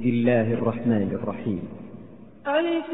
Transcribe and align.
بسم 0.00 0.08
الله 0.08 0.52
الرحمن 0.52 1.18
الرحيم. 1.22 1.68
ألف 2.46 2.90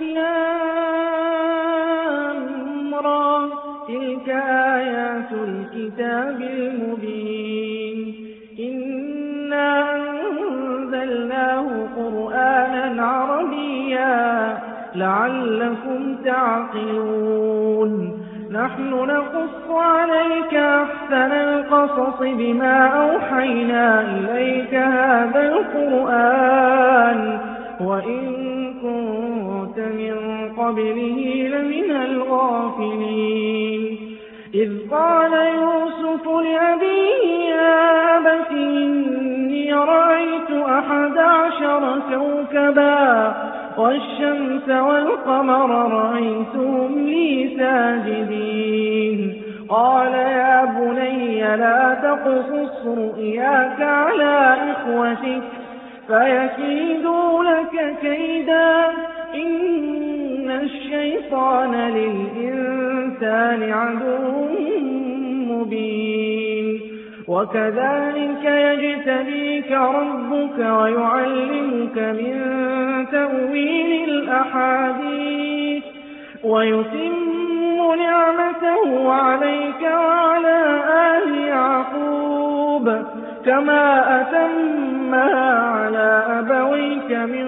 را 3.05 3.49
تلك 3.89 4.29
آيات 4.75 5.33
الكتاب 5.33 6.41
المبين. 6.41 8.15
إنا 8.59 9.97
أنزلناه 9.97 11.69
قرآنا 11.97 13.03
عربيا 13.03 14.59
لعلكم 14.95 16.17
تعقلون. 16.25 18.16
نحن 18.51 18.91
نقص 18.91 19.71
عليك 19.71 20.55
أحسن 20.55 21.33
القصص 21.33 22.19
بما 22.21 22.87
أوحينا 22.87 24.01
إليك 24.01 24.75
هذا 24.75 25.41
القرآن 25.49 27.39
وإن 27.81 28.47
كنت 28.83 29.79
من 29.79 30.17
قبله 30.59 31.49
لمن 31.49 31.91
الغافلين. 31.91 33.37
إذ 34.55 34.91
قال 34.91 35.33
يوسف 35.33 36.27
لأبيه 36.29 37.51
يا 37.51 38.17
أبت 38.17 38.51
إني 38.51 39.73
رأيت 39.75 40.51
أحد 40.51 41.19
عشر 41.19 42.01
كوكبا 42.11 43.35
والشمس 43.79 44.69
والقمر 44.69 45.93
رأيتهم 45.93 46.99
لي 46.99 47.57
ساجدين. 47.59 49.43
قال 49.69 50.13
يا 50.13 50.65
بني 50.65 51.41
لا 51.41 51.97
تقصص 52.03 52.87
رؤياك 52.87 53.81
على 53.81 54.57
إخوتك 54.71 55.43
فيكيدوا 56.07 57.45
لك 57.45 57.95
كيدا. 58.01 58.87
إن 59.35 60.51
الشيطان 60.51 61.75
للإنسان 61.75 63.73
عدو 63.73 64.49
مبين. 65.53 66.81
وكذلك 67.29 68.45
يجتبيك 68.45 69.73
ربك 69.73 70.59
ويعلمك 70.59 71.99
من 71.99 72.76
تأويل 73.13 74.09
الأحاديث 74.09 75.85
ويتم 76.45 77.97
نعمته 77.99 79.13
عليك 79.13 79.83
وعلى 79.83 80.81
آل 81.17 81.39
يعقوب 81.39 83.05
كما 83.47 84.21
أتمها 84.21 85.55
على 85.55 86.25
أبويك 86.29 87.11
من 87.11 87.47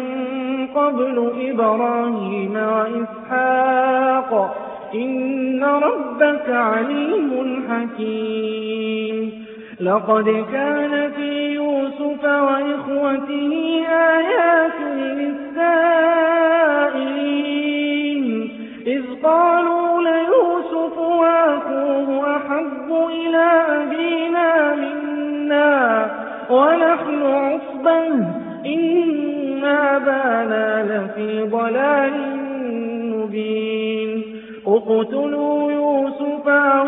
قبل 0.75 1.33
إبراهيم 1.51 2.57
وإسحاق. 2.57 4.57
إن 4.95 5.65
ربك 5.65 6.49
عليم 6.49 7.63
حكيم. 7.71 9.45
لقد 9.81 10.45
كان 10.53 11.11
في 11.17 11.48
يوسف 11.99 12.25
وإخوته 12.25 13.53
آيات 13.89 14.81
للسائلين. 14.81 15.89
إذ 18.87 19.03
قالوا 19.23 20.03
ليوسف 20.03 20.99
وأخوه 20.99 22.37
أحب 22.37 22.89
إلى 23.11 23.47
أبينا 23.83 24.75
منا 24.75 26.11
ونحن 26.51 27.23
عصبا 27.23 28.07
إن 28.67 29.65
أبانا 29.65 30.83
لفي 30.83 31.43
ضلال 31.43 32.13
مبين. 33.13 34.11
اقتلوا 34.67 35.73
يوسف 35.73 36.49
أو 36.49 36.88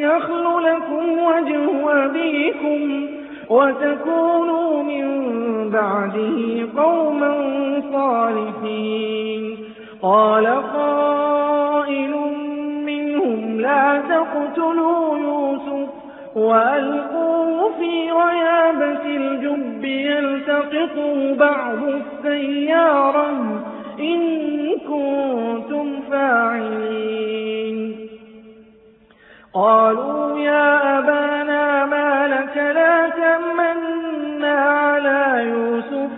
يخل 0.00 0.62
لكم 0.62 1.18
وجه 1.18 1.64
أبيكم 2.04 3.06
وتكونوا 3.50 4.82
من 4.82 5.04
بعده 5.70 6.68
قوما 6.82 7.32
صالحين. 7.92 9.58
قال 10.02 10.46
قائل 10.46 12.14
منهم 12.86 13.60
لا 13.60 14.02
تقتلوا 14.08 15.18
يوسف 15.18 15.88
وألقوه 16.34 17.70
في 17.78 18.10
غيابة 18.10 19.06
الجب 19.06 19.84
يلتقطه 19.84 21.34
بعض 21.34 21.78
السيارة 21.82 23.30
إن 24.00 24.18
كنتم 24.88 26.00
فاعلين. 26.10 27.97
قالوا 29.58 30.38
يا 30.38 30.98
أبانا 30.98 31.86
ما 31.86 32.28
لك 32.28 32.56
لا 32.56 33.08
تمنا 33.08 34.60
على 34.60 35.44
يوسف 35.48 36.10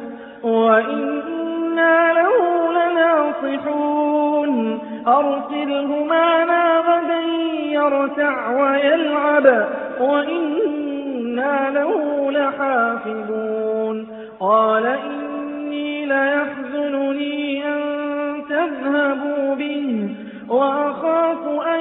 وإنا 0.45 2.12
له 2.12 2.33
لناصحون. 2.73 4.81
أرسله 5.06 6.05
معنا 6.05 6.79
غدا 6.79 7.21
يرتع 7.62 8.50
ويلعب 8.50 9.69
وإنا 10.00 11.71
له 11.71 12.31
لحافظون. 12.31 14.06
قال 14.41 14.87
إني 14.87 16.06
ليحزنني 16.06 17.67
أن 17.67 17.81
تذهبوا 18.49 19.55
به. 19.55 20.15
وأخاف 20.50 21.49
أن 21.66 21.81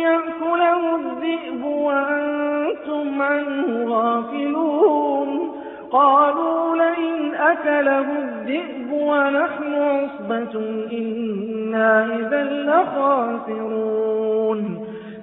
يأكله 0.00 0.96
الذئب 0.96 1.64
وأنتم 1.64 3.22
عنه 3.22 3.94
غافلون. 3.94 5.52
قالوا 5.90 6.76
لئن 6.76 7.34
أكله 7.34 8.00
الذئب 8.00 8.92
ونحن 8.92 9.74
عصبة 9.74 10.60
إنا 10.92 12.04
إذا 12.04 12.42
لخاسرون. 12.44 14.06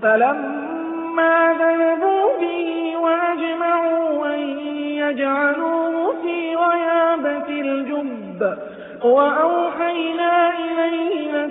فلما 0.01 1.55
ذهبوا 1.59 2.25
به 2.41 2.93
وأجمعوا 2.97 4.35
أن 4.35 4.39
يجعلوه 4.79 6.13
في 6.21 6.55
غيابة 6.55 7.49
الجب 7.49 8.57
وأوحينا 9.03 10.49
إليه 10.49 11.45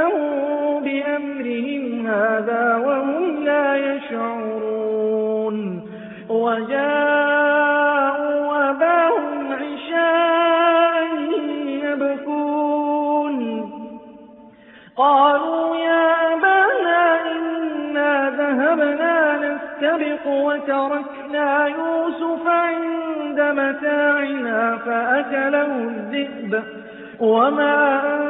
لتنبئنه 0.00 0.80
بأمرهم 0.80 2.06
هذا 2.06 2.76
وهم 2.76 3.44
لا 3.44 3.76
يشعرون 3.76 5.56
وجاءوا 6.28 7.50
أباهم 8.70 9.52
عشاء 9.52 11.04
يبكون 11.84 13.36
قالوا 14.96 15.76
يا 15.76 16.34
أبانا 16.34 17.20
إنا 17.30 18.30
ذهبنا 18.30 19.36
نستبق 19.36 20.26
وتركنا 20.26 21.66
يوسف 21.66 22.46
عند 22.46 23.40
متاعنا 23.40 24.76
فأكله 24.76 25.74
الذئب 25.74 26.62
وما 27.20 28.00
أنت 28.14 28.29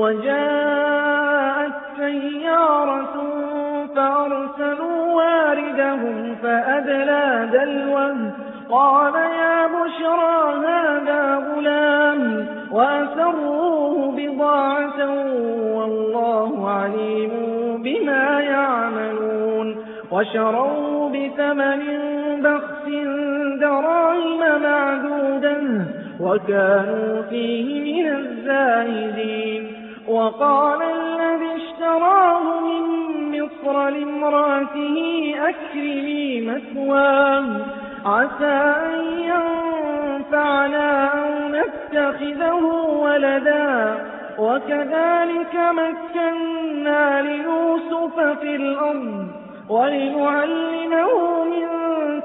وجاءت 0.00 1.72
سيارة 1.96 3.14
فأرسلوا 3.96 5.14
واردهم 5.14 6.36
فأدلى 6.42 7.48
دلوه. 7.52 8.32
قال 8.70 9.14
يا 9.14 9.66
بشرى 9.66 10.66
هذا 10.66 11.22
غلام 11.36 12.46
وأسروه 12.72 14.12
بضاعة 14.16 15.00
والله 15.76 16.70
عليم 16.70 17.32
بما 17.82 18.40
يعملون. 18.40 19.76
وشروا 20.10 21.08
بثمن 21.08 21.80
بخس 22.42 22.86
دراهم 23.60 24.30
وكانوا 26.20 27.22
فيه 27.30 28.02
من 28.02 28.16
الزاهدين. 28.16 29.79
وقال 30.10 30.82
الذي 30.82 31.56
اشتراه 31.56 32.60
من 32.60 32.82
مصر 33.40 33.88
لامرأته 33.88 35.34
أكرمي 35.38 36.40
مثواه. 36.40 37.44
عسى 38.06 38.74
أن 38.86 39.00
ينفعنا 39.18 41.06
أو 41.06 41.48
نتخذه 41.48 42.64
ولدا. 43.02 43.96
وكذلك 44.38 45.54
مكنا 45.54 47.22
ليوسف 47.22 48.20
في 48.40 48.56
الأرض 48.56 49.26
ولنعلمه 49.68 51.44
من 51.44 51.66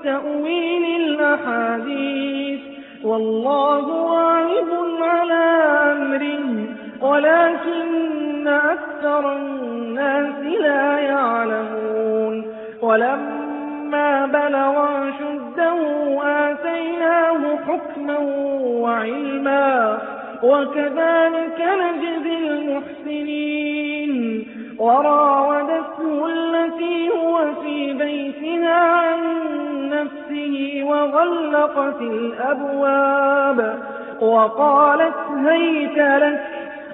تأويل 0.04 1.02
الأحاديث. 1.02 2.60
والله 3.04 3.86
غالب 4.06 5.02
على 5.02 5.44
أمره. 5.92 6.75
ولكن 7.10 8.48
أكثر 8.48 9.34
الناس 9.36 10.40
لا 10.62 11.00
يعلمون. 11.00 12.46
ولما 12.82 14.26
بلغ 14.26 14.76
شده 15.20 15.78
آتيناه 16.24 17.42
حكما 17.68 18.18
وعلما 18.82 19.98
وكذلك 20.44 21.60
نجزي 21.82 22.38
المحسنين. 22.48 24.16
وراودته 24.80 26.28
التي 26.28 27.10
هو 27.10 27.46
في 27.64 27.94
بيتها 27.94 28.74
عن 28.74 29.20
نفسه 29.90 30.84
وغلقت 30.84 32.02
الأبواب 32.02 33.80
وقالت 34.22 35.16
هيت 35.48 35.98
لك 35.98 36.55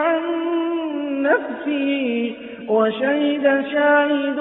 عن 0.00 0.20
نفسي 1.22 2.34
وشهد 2.68 3.64
شاهد 3.72 4.40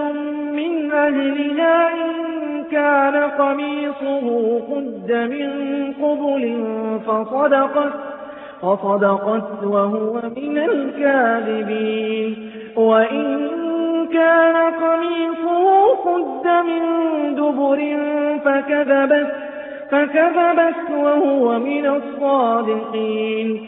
من 0.54 0.92
أهلها 0.92 1.88
إن 1.94 2.10
كان 2.72 3.16
قميصه 3.16 4.26
قد 4.72 5.12
من 5.12 5.50
قبل 6.04 6.44
فصدقت 7.08 7.94
فصدقت 8.62 9.64
وهو 9.64 10.22
من 10.38 10.58
الكاذبين. 10.58 12.52
وإن 12.76 13.50
كان 14.14 14.56
قميصه 14.56 15.96
قد 15.96 16.48
من 16.48 16.84
دبر 17.36 17.80
فكذبت 18.46 19.32
فكذبت 19.92 20.90
وهو 20.92 21.60
من 21.60 21.86
الصادقين. 21.86 23.68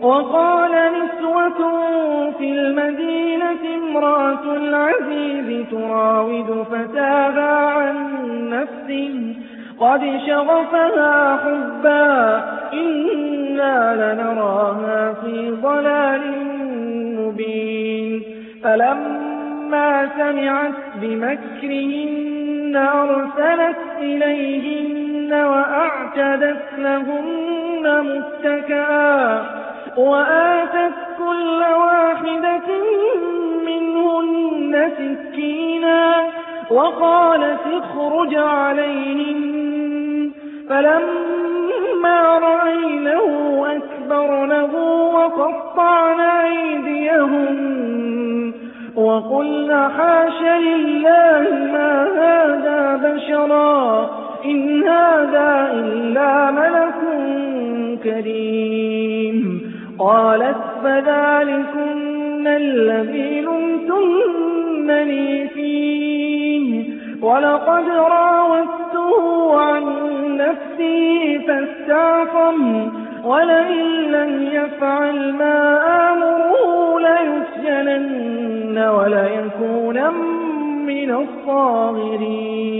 وقال 0.00 0.70
نسوة 0.70 1.60
في 2.38 2.52
المدينة 2.52 3.64
امرأة 3.76 4.54
العزيز 4.56 5.66
تراود 5.70 6.66
فتاها 6.70 7.66
عن 7.66 7.96
نفسه 8.50 9.34
قد 9.80 10.20
شغفها 10.26 11.36
حبا 11.36 12.44
إنا 12.72 13.94
لنراها 13.94 15.12
في 15.12 15.50
ضلال 15.50 16.20
مبين. 17.18 18.22
فلما 18.64 20.08
سمعت 20.16 20.74
بمكرهن 21.02 22.76
أرسلت 22.76 23.76
إليهن 23.98 25.32
وأعتدت 25.32 26.64
لهن 26.78 28.04
متكئا. 28.04 29.65
وآتت 29.96 30.94
كل 31.18 31.62
واحدة 31.78 32.68
منهن 33.66 34.90
سكينا 34.98 36.28
وقالت 36.70 37.60
اخرج 37.72 38.34
عليهم 38.34 39.36
فلما 40.68 42.38
رأينه 42.38 43.66
أكبرنه 43.76 44.74
وقطعن 45.14 46.20
أيديهم 46.20 47.56
وقلن 48.96 49.90
حاش 49.98 50.42
لله 50.42 51.48
ما 51.72 51.92
هذا 52.22 52.96
بشرا. 52.96 54.10
إن 54.44 54.88
هذا 54.88 55.70
إلا 55.72 56.50
ملك 56.50 57.00
كريم. 58.04 59.15
قالت 59.98 60.56
فذلكن 60.82 62.46
الذي 62.46 63.40
لمتنني 63.40 65.48
فيه. 65.48 66.84
ولقد 67.22 67.88
راودته 67.88 69.60
عن 69.60 69.82
نفسي 70.36 71.38
فاستعصم 71.38 72.90
ولئن 73.24 73.84
لم 74.12 74.48
يفعل 74.52 75.32
ما 75.32 75.80
آمره 76.12 77.00
ليسجنن 77.00 78.78
وليكون 78.78 80.14
من 80.86 81.14
الصاغرين. 81.14 82.76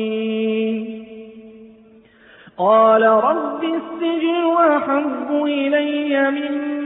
قال 2.59 3.03
رب 3.03 3.65
السجن 3.65 4.57
أحب 4.59 5.45
إلي 5.45 6.31
مما 6.31 6.86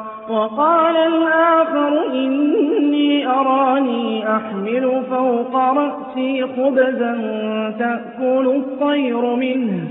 وقال 0.31 0.95
الآخر 0.95 2.13
إني 2.13 3.27
أراني 3.27 4.35
أحمل 4.35 5.01
فوق 5.09 5.55
رأسي 5.55 6.43
خبزا 6.43 7.13
تأكل 7.79 8.47
الطير 8.47 9.35
منه. 9.35 9.87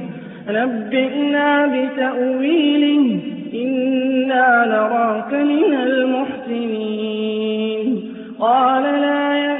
نبئنا 0.48 1.66
بتأويله 1.66 3.20
إنا 3.54 4.64
نراك 4.66 5.32
من 5.34 5.74
المحسنين. 5.74 7.20
قال 8.40 8.82
لا 8.82 9.59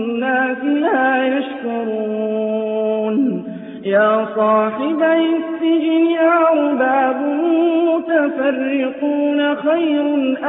يا 3.85 4.25
صاحبي 4.35 5.35
السجن 5.35 6.17
أرباب 6.51 7.15
متفرقون 7.87 9.55
خير 9.55 10.01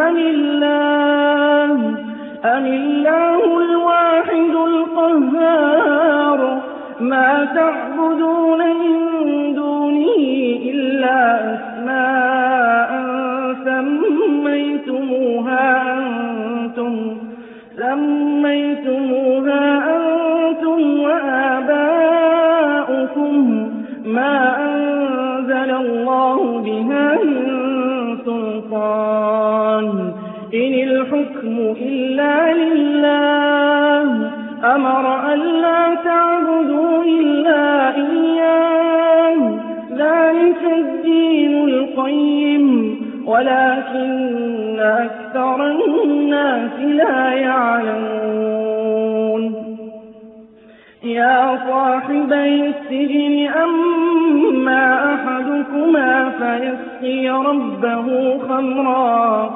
أم 0.09 0.17
الله؟ 0.17 1.73
أم 2.45 2.67
الله 2.67 3.61
الواحد 3.65 4.55
القهار؟ 4.69 6.41
ما 7.01 7.49
تعبدون 7.55 8.59
من 8.59 9.55
دونه 9.55 10.17
إلا 10.71 11.55
أسماء 11.55 12.91
سميتموها 14.45 15.67
أنتم 15.99 17.17
سميتموها 17.77 19.12
ما 24.12 24.57
أنزل 24.59 25.71
الله 25.71 26.61
بها 26.61 27.19
من 27.25 28.19
سلطان 28.25 30.12
إن 30.54 30.75
الحكم 30.88 31.75
إلا 31.83 32.52
لله 32.54 34.31
أمر 34.75 35.33
أن 35.33 35.38
لا 35.38 35.95
تعبدوا 36.04 37.04
إلا 37.04 37.95
إياه 37.95 39.59
ذلك 39.92 40.62
الدين 40.78 41.69
القيم 41.69 42.97
ولكن 43.26 44.81
أكثر 44.81 45.66
الناس 45.71 46.81
لا 46.81 47.33
يعلمون 47.33 48.62
يا 51.14 51.59
صاحبي 51.69 52.66
السجن 52.66 53.49
أما 53.62 55.14
أحدكما 55.14 56.31
فيسقي 56.38 57.28
ربه 57.28 58.38
خمرا 58.38 59.50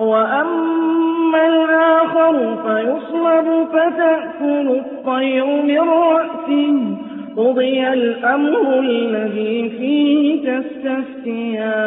وأما 0.00 1.46
الآخر 1.46 2.56
فيصلب 2.56 3.66
فتأكل 3.72 4.68
الطير 4.68 5.46
من 5.46 5.88
رأسه. 5.88 6.96
قضي 7.36 7.88
الأمر 7.88 8.80
الذي 8.80 9.68
فيه 9.78 10.52
تستفتيان. 10.52 11.78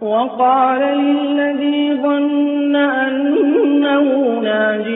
وقال 0.00 0.80
للذي 0.80 1.94
ظن 2.02 2.76
أنه 2.76 4.40
ناج 4.42 4.86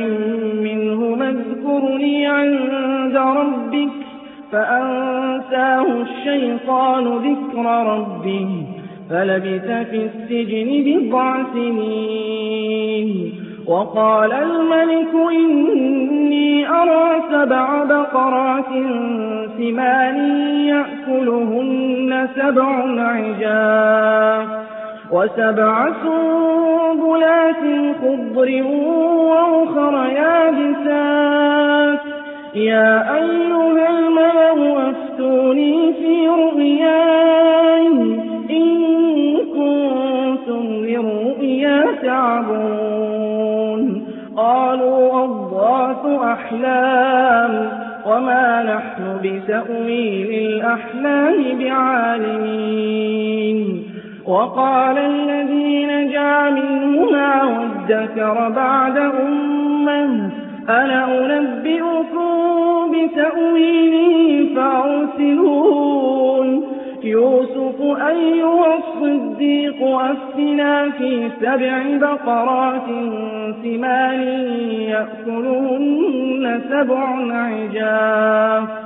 اذكرني 1.76 2.26
عند 2.26 3.16
ربك 3.16 3.92
فأنساه 4.52 5.86
الشيطان 6.02 7.04
ذكر 7.04 7.64
ربه 7.86 8.48
فلبث 9.10 9.66
في 9.90 10.08
السجن 10.08 10.68
بضع 10.86 11.36
سنين 11.52 13.32
وقال 13.66 14.32
الملك 14.32 15.14
إني 15.32 16.68
أرى 16.68 17.22
سبع 17.30 17.84
بقرات 17.84 18.68
سمان 19.58 20.16
يأكلهن 20.66 22.28
سبع 22.36 23.02
عجاف 23.02 24.65
وسبع 25.12 25.92
سنبلات 26.02 27.62
خضر 28.00 28.62
وأخر 29.16 29.94
يابسات. 30.16 32.00
يا 32.54 33.14
أيها 33.14 33.88
الملأ 33.88 34.90
أفتوني 34.90 35.92
في 35.92 36.28
رؤياي. 36.28 37.86
إن 38.50 39.36
كنتم 39.36 40.62
للرؤيا 40.62 41.84
تعبون. 42.02 44.06
قالوا 44.36 45.24
أضغاث 45.24 46.22
أحلام. 46.22 47.70
وما 48.06 48.62
نحن 48.62 49.18
بتأويل 49.22 50.30
الأحلام 50.30 51.58
بعالمين. 51.58 52.55
وقال 54.28 54.98
الذي 54.98 55.86
نجا 55.86 56.50
منهما 56.50 57.44
وادكر 57.44 58.48
بعد 58.48 58.96
أمة 58.98 60.30
أنا 60.68 61.04
أنبئكم 61.38 62.92
بتأويله 62.92 64.54
فأرسلون. 64.56 66.06
يوسف 67.02 67.80
أيها 68.08 68.78
الصديق 68.78 69.82
أفتنا 69.82 70.90
في 70.90 71.30
سبع 71.40 71.82
بقرات 72.00 72.86
سمان 73.62 74.22
يأكلهن 74.88 76.60
سبع 76.70 77.02
عجاف. 77.32 78.85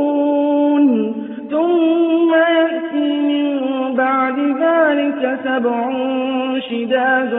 ثم 1.71 2.33
يأتي 2.33 3.21
ذلك 4.59 5.39
سبع 5.43 5.91
شداد 6.69 7.33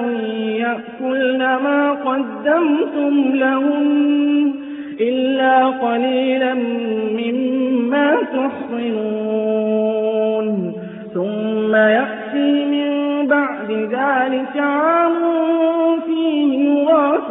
يأكلن 0.57 1.39
ما 1.39 1.93
قدمتم 1.93 3.15
لهم 3.35 4.55
إلا 5.01 5.67
قليلا 5.67 6.55
مما 7.19 8.17
تحصنون. 8.23 9.73
ثم 11.15 11.75
يأتي 11.75 12.65
من 12.65 12.91
بعد 13.27 13.71
ذلك 13.71 14.57
عام 14.57 15.15
فيه 16.07 16.69
يغاث 16.69 17.31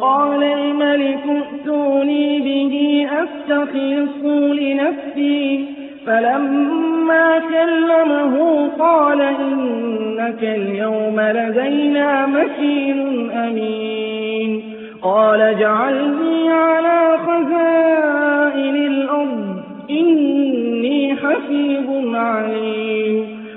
وقال 0.00 0.42
الملك 0.42 1.20
ائتوني 1.28 2.40
به 2.40 3.06
أستخلصه 3.22 4.54
لنفسي. 4.54 5.64
فلما 6.06 7.38
كلمه 7.38 8.68
قال 8.78 9.20
إنك 9.20 10.42
اليوم 10.42 11.20
لدينا 11.20 12.26
مكين 12.26 13.30
أمين. 13.30 14.62
قال 15.02 15.40
اجعلني 15.40 16.50
على 16.50 17.18
خزائن 17.18 18.76
الأرض 18.76 19.62
إني 19.90 21.16
حفيظ 21.16 22.14
عليم. 22.14 23.39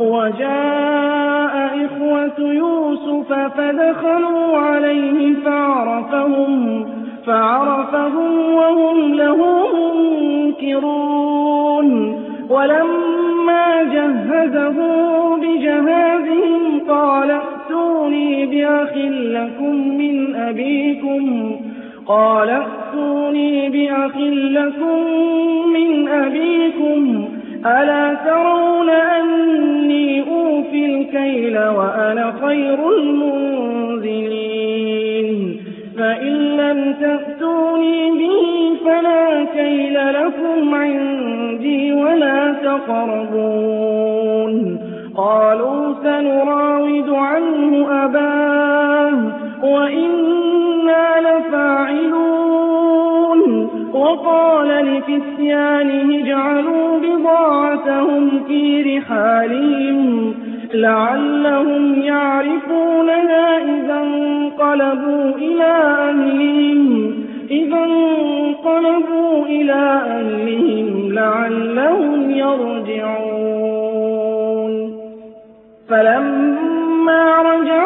وجاء 0.00 1.86
إخوة 1.86 2.52
يوسف 2.52 3.32
فدخلوا 3.32 4.56
عليه 4.56 5.34
فعرفهم 5.44 6.86
فعرفهم 7.26 8.54
وهم 8.54 9.14
له 9.14 9.66
منكرون. 10.64 11.86
ولما 12.50 13.82
جهزه 13.82 14.76
بجهازهم 15.36 16.80
قال 16.88 17.30
ائتوني 17.30 18.46
بأخ 18.46 18.96
لكم 19.06 19.98
من 19.98 20.34
أبيكم 20.34 21.56
قال 22.06 22.48
ائتوني 22.48 23.68
بأخ 23.68 24.16
لكم 24.56 25.02
من 25.72 26.08
أبيكم. 26.08 27.28
ألا 27.64 28.14
ترون 28.14 28.90
أني 28.90 30.20
أوفي 30.20 30.86
الكيل 30.86 31.58
وأنا 31.58 32.34
خير 32.42 32.98
المنزلين 32.98 34.36
فإن 35.98 36.56
لم 36.56 36.94
تأتوني 37.00 38.10
به 38.10 38.76
فلا 38.84 39.44
كيل 39.44 39.94
لكم 39.94 40.74
عندي 40.74 41.92
ولا 41.92 42.52
تقربون. 42.52 44.06
قالوا 45.16 45.94
سنراود 46.02 47.10
عنه 47.10 48.04
أباه 48.04 49.18
وإنا 49.62 51.20
لفاعلون. 51.20 52.35
وقال 53.96 54.68
لفتيانه 54.68 56.18
اجعلوا 56.18 56.98
بضاعتهم 56.98 58.44
في 58.48 58.82
رحالهم 58.82 60.34
لعلهم 60.74 62.02
يعرفونها 62.02 63.58
إذا 63.58 64.02
انقلبوا 64.02 65.34
إلى 65.36 65.72
أهلهم. 66.08 67.14
إذا 67.50 67.78
انقلبوا 67.78 69.46
إلى 69.46 70.00
أهلهم 70.06 71.12
لعلهم 71.12 72.30
يرجعون. 72.30 73.56
فلما 75.88 77.42
رجعوا 77.42 77.85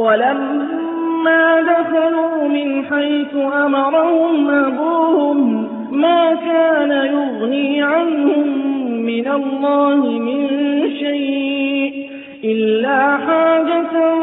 ولما 0.00 1.60
دخلوا 1.60 2.48
من 2.48 2.84
حيث 2.84 3.34
أمرهم 3.64 4.50
أبوهم 4.50 5.68
ما 5.92 6.34
كان 6.34 6.90
يغني 6.90 7.82
عنهم 7.82 8.46
من 9.06 9.28
الله 9.28 9.96
من 9.96 10.48
شيء 10.90 12.10
إلا 12.44 13.16
حاجة 13.16 14.14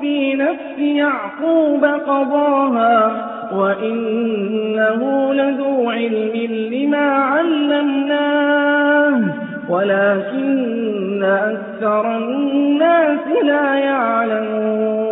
في 0.00 0.34
نفس 0.34 0.78
يعقوب 0.78 1.84
قضاها 1.84 3.28
وإنه 3.56 5.32
لذو 5.34 5.90
علم 5.90 6.36
لما 6.72 7.14
علمناه 7.14 8.42
ولكن 9.68 11.22
أكثر 11.24 12.16
الناس 12.16 13.20
لا 13.44 13.74
يعلمون 13.74 15.11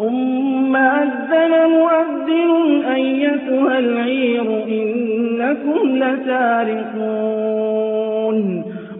ثم 0.00 0.76
أذن 0.76 1.70
مؤذن 1.70 2.84
أيتها 2.84 3.78
العير 3.78 4.64
إنكم 4.68 5.96
لسارقون 5.96 7.50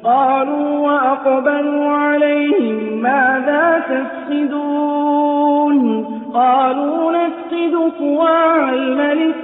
قالوا 0.05 0.79
وأقبلوا 0.79 1.89
عليهم 1.89 3.03
ماذا 3.03 3.83
تفسدون؟ 3.91 6.05
قالوا 6.35 7.13
نفسد 7.13 7.93
صواع 7.99 8.73
الملك 8.73 9.35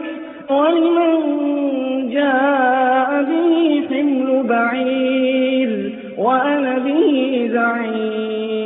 ولمن 0.50 1.20
جاء 2.10 3.22
به 3.22 3.82
حمل 3.90 4.42
بعير 4.48 5.92
وأنا 6.18 6.78
به 6.78 7.48
زعيم. 7.52 8.65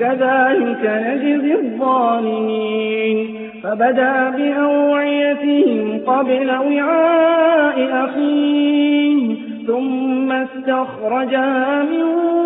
كذلك 0.00 0.82
نجزي 1.06 1.54
الظالمين. 1.54 3.26
فبدا 3.62 4.30
بأوعيتهم 4.30 6.00
قبل 6.06 6.50
وعاء 6.50 8.04
أخيه 8.04 9.34
ثم 9.66 10.32
استخرجها 10.32 11.82
من 11.82 12.02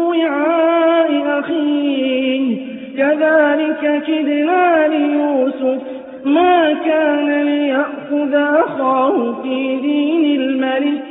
وعاء 0.07 1.39
أخيه. 1.39 2.57
كذلك 2.99 4.03
كدنا 4.07 4.89
ليوسف 4.89 5.83
ما 6.25 6.73
كان 6.85 7.43
ليأخذ 7.43 8.35
أخاه 8.35 9.43
في 9.43 9.77
دين 9.77 10.41
الملك 10.41 11.03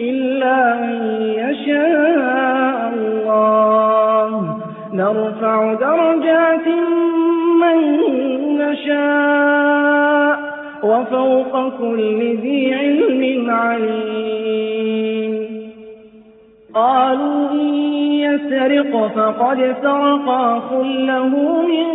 إلا 0.00 0.84
أن 0.84 1.00
يشاء 1.38 2.92
الله. 2.94 3.65
نرفع 4.96 5.74
درجات 5.74 6.66
من 7.60 7.78
نشاء 8.58 10.38
وفوق 10.82 11.78
كل 11.78 12.36
ذي 12.42 12.74
علم 12.74 13.50
عليم. 13.50 15.46
قالوا 16.74 17.50
إن 17.50 17.66
يسرق 18.26 19.06
فقد 19.16 19.74
سرق 19.82 20.28
أخ 20.28 20.72
له 20.82 21.62
من 21.62 21.86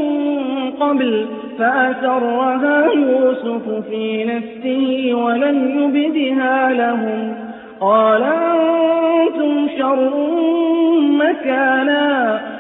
قبل 0.80 1.26
فأسرها 1.58 2.86
يوسف 2.94 3.70
في 3.90 4.26
نفسه 4.26 5.14
ولم 5.14 5.58
يبدها 5.80 6.74
لهم. 6.74 7.36
قال 7.82 8.24
أنتم 8.24 9.68
شر 9.78 10.12
مكانا. 11.02 12.51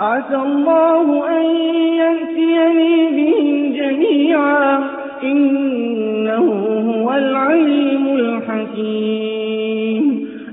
عسى 0.00 0.36
الله 0.36 1.28
أن 1.28 1.44
يأتيني 1.96 3.06
بهم 3.10 3.72
جميعا. 3.72 4.84
إنه 5.22 6.52
هو 6.96 7.12
العليم 7.12 8.06
الحكيم. 8.16 9.56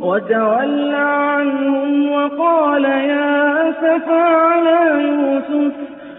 وتولى 0.01 0.95
عنهم 0.95 2.11
وقال 2.11 2.83
يا 2.83 3.69
أسفى 3.69 4.21
على 4.21 5.03
يوسف. 5.03 5.73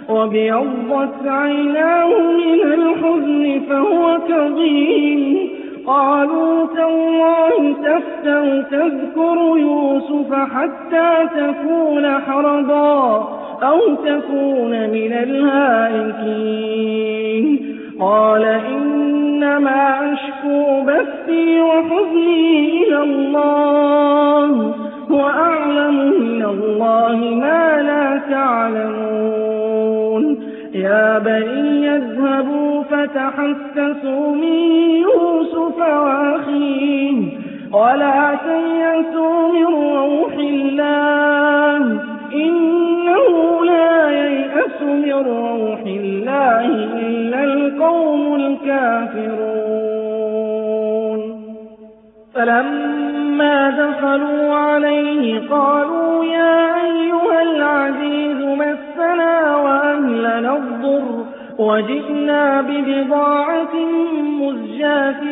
وابيضت 0.09 1.27
عيناه 1.27 2.09
من 2.09 2.73
الحزن 2.73 3.61
فهو 3.69 4.19
كظيم. 4.29 5.54
قالوا 5.87 6.67
تالله 6.67 7.75
تفتر 7.85 8.63
تذكر 8.71 9.39
يوسف 9.57 10.35
حتى 10.35 11.29
تكون 11.37 12.05
حرضا 12.21 13.29
أو 13.63 13.81
تكون 13.95 14.73
من 14.91 15.13
الهالكين. 15.13 16.65
قال 18.01 18.45
إنما 18.45 20.13
أشكو 20.13 20.83
بثي 20.83 21.61
وحزني 21.61 22.83
إلى 22.83 22.99
الله 23.03 24.75
وأعلم 25.11 25.97
من 26.21 26.43
الله 26.45 27.17
ما 27.17 27.83
لا 27.83 28.21
تعلمون. 28.31 30.25
يا 30.75 31.19
بني 31.19 31.87
يذهبوا 31.87 32.54
فتحسسوا 33.05 34.35
من 34.35 34.61
يوسف 35.05 35.79
وأخيه 35.79 37.19
ولا 37.73 38.39
تيأسوا 38.45 39.53
من 39.53 39.65
روح 39.65 40.33
الله 40.33 42.01
إنه 42.35 43.65
لا 43.65 44.11
ييأس 44.11 44.83
من 44.83 45.13
روح 45.13 45.81
الله 45.87 46.67
إلا 47.07 47.45
القوم 47.45 48.35
الكافرون. 48.35 49.75
فلما 52.35 53.71
دخلوا 53.71 54.55
عليه 54.55 55.49
قالوا 55.51 56.25
يا 56.25 56.85
أيها 56.85 57.43
العزيز 57.43 58.37
مسنا 58.45 59.57
وأهلنا 59.57 60.57
الضر. 60.57 61.24
وجئنا 61.59 62.61
ببضاعة 62.61 63.75
مزجاة 64.41 65.23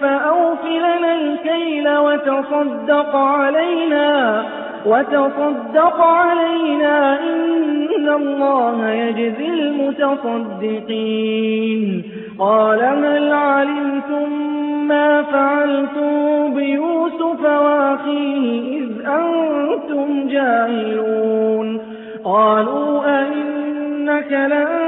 فأوف 0.00 0.64
لنا 0.64 1.14
الكيل 1.14 1.98
وتصدق 1.98 3.16
علينا 3.16 4.44
وتصدق 4.86 6.00
علينا 6.00 7.20
إن 7.20 8.08
الله 8.08 8.90
يجزي 8.90 9.48
المتصدقين. 9.48 12.02
قال 12.38 12.82
هل 12.82 13.32
علمتم 13.32 14.32
ما 14.88 15.22
فعلتم 15.22 16.54
بيوسف 16.54 17.44
وأخيه 17.44 18.78
إذ 18.78 18.88
أنتم 19.06 20.28
جاهلون؟ 20.28 21.80
قالوا 22.24 23.20
أئنك 23.20 24.32
لأنت 24.32 24.87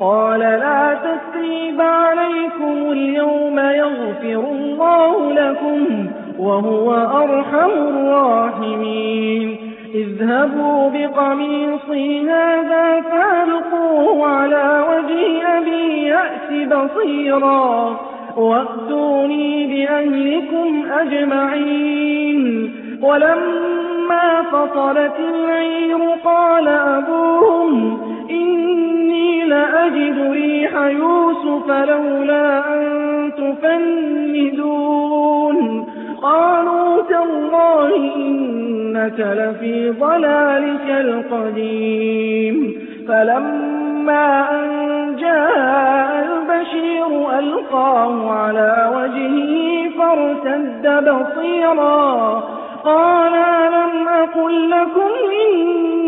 قال 0.00 0.40
لا 0.40 0.98
تثريب 1.04 1.80
عليكم 1.80 2.92
اليوم 2.92 3.58
يغفر 3.58 4.44
الله 4.50 5.32
لكم 5.32 6.06
وهو 6.38 6.94
أرحم 6.94 7.70
الراحمين. 7.70 9.56
اذهبوا 9.94 10.90
بقميصي 10.90 12.30
هذا 12.30 13.00
فألقوه 13.00 14.26
على 14.26 14.84
وجه 14.90 15.58
أبي 15.58 16.02
يأت 16.02 16.68
بصيرا 16.68 17.96
وأتوني 18.36 19.66
بأهلكم 19.66 20.84
أجمعين. 21.00 22.72
ولما 23.02 24.42
فصلت 24.52 25.16
العير 25.34 25.98
قال 26.24 26.68
أبوهم 26.68 27.98
إني 29.48 29.54
لأجد 29.54 30.32
ريح 30.32 30.72
يوسف 30.74 31.70
لولا 31.70 32.74
أن 32.74 33.32
تفندون. 33.36 34.78
قالوا 36.22 37.02
تالله 37.02 38.14
إنك 38.16 39.20
لفي 39.20 39.90
ضلالك 39.90 40.90
القديم. 40.90 42.74
فلما 43.08 44.50
أن 44.50 44.68
جاء 45.20 46.26
البشير 46.26 47.38
ألقاه 47.38 48.30
على 48.30 48.90
وجهه 48.96 49.88
فارتد 49.98 51.04
بصيرا. 51.04 52.42
قال 52.84 53.32
لم 53.72 54.08
أقل 54.08 54.70
لكم 54.70 55.10
إني 55.50 56.07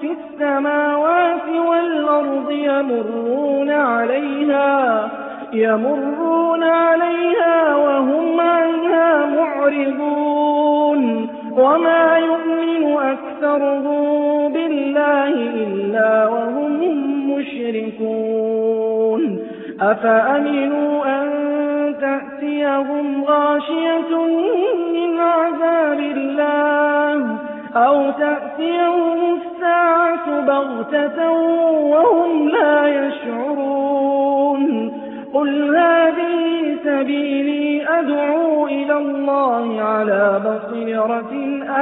في 0.00 0.12
السماوات 0.12 1.48
والأرض 1.68 2.50
يمرون 2.50 3.70
عليها 3.70 5.10
يمرون 5.52 6.62
عليها 6.62 7.76
وهم 7.76 8.40
عنها 8.40 9.26
معرضون. 9.26 11.28
وما 11.56 12.18
يؤمن 12.18 12.98
أكثرهم 12.98 14.52
بالله 14.52 15.34
إلا 15.34 16.28
وهم 16.28 16.80
مشركون. 17.30 19.38
أفأمنوا 19.80 21.06
أن 21.06 21.30
تأتيهم 22.00 23.24
غاشية 23.24 24.16
من 24.92 25.18
عذاب 25.18 25.98
الله 25.98 27.38
أو 27.76 28.10
تأتيهم 28.10 29.38
الساعة 29.80 30.40
بغتة 30.40 31.30
وهم 31.92 32.48
لا 32.48 33.06
يشعرون. 33.06 34.62
قل 35.34 35.76
هذه 35.76 36.76
سبيلي 36.84 37.88
أدعو 37.88 38.66
إلى 38.66 38.98
الله 38.98 39.82
على 39.82 40.40
بصيرة 40.44 41.32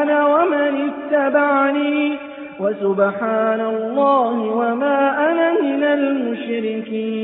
أنا 0.02 0.26
ومن 0.26 0.90
اتبعني. 0.90 2.16
وسبحان 2.60 3.60
الله 3.60 4.34
وما 4.40 5.30
أنا 5.30 5.52
من 5.62 5.84
المشركين. 5.84 7.18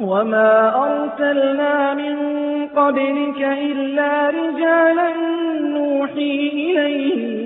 وما 0.00 0.74
أرسلنا 0.84 1.94
من 1.94 2.16
قبلك 2.76 3.40
إلا 3.40 4.30
رجالا 4.30 5.10
نوحي 5.60 6.50
إليهم. 6.54 7.45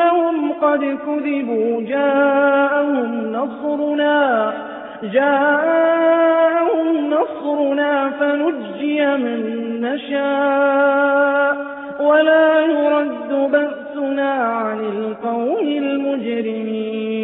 أنهم 0.00 0.52
قد 0.52 0.98
كذبوا 1.06 1.82
جاءهم 1.82 3.32
نصرنا 3.32 4.52
جاءهم 5.02 7.10
نصرنا 7.10 8.10
فنجي 8.10 9.06
من 9.06 9.40
نشاء 9.80 11.56
ولا 12.00 12.60
يرد 12.60 13.50
بأسنا 13.52 14.32
عن 14.32 14.80
القوم 14.80 15.68
المجرمين. 15.68 17.20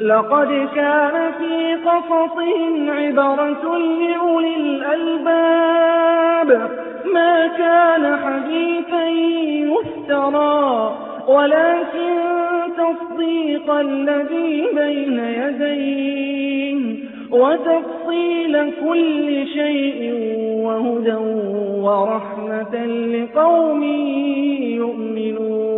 لقد 0.00 0.68
كان 0.74 1.32
في 1.38 1.74
قصصهم 1.74 2.90
عبرة 2.90 3.78
لأولي 3.78 4.56
الألباب 4.56 6.50
ما 7.14 7.46
كان 7.46 8.16
حديثا 8.16 9.08
يفترى. 9.72 11.07
ولكن 11.28 12.18
تصديق 12.76 13.70
الذي 13.70 14.66
بين 14.74 15.18
يديه 15.18 16.84
وتفصيل 17.30 18.72
كل 18.84 19.46
شيء 19.54 20.14
وهدى 20.64 21.16
ورحمة 21.82 22.86
لقوم 22.86 23.82
يؤمنون. 24.76 25.77